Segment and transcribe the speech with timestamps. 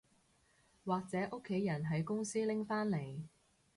[0.83, 3.19] 或者屋企人喺公司拎返嚟